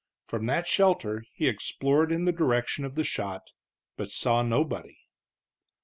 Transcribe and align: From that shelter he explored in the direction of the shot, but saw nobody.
From 0.25 0.47
that 0.47 0.65
shelter 0.65 1.23
he 1.31 1.47
explored 1.47 2.11
in 2.11 2.25
the 2.25 2.31
direction 2.31 2.85
of 2.85 2.95
the 2.95 3.03
shot, 3.03 3.51
but 3.97 4.09
saw 4.09 4.41
nobody. 4.41 4.97